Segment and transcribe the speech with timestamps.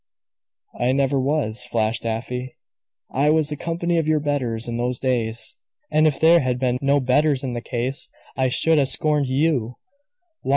[0.79, 2.55] "I never was," flashed Afy.
[3.11, 5.55] "I was the company of your betters in those days:
[5.91, 9.75] and if there had been no betters in the case, I should have scorned you.